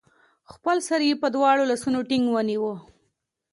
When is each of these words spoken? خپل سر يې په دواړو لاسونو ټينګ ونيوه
خپل 0.53 0.77
سر 0.87 1.01
يې 1.07 1.13
په 1.21 1.27
دواړو 1.35 1.63
لاسونو 1.71 1.99
ټينګ 2.09 2.25
ونيوه 2.31 2.75